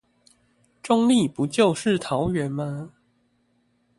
[0.81, 2.89] 中壢不就是桃園嗎